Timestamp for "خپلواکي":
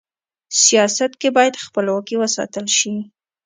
1.65-2.15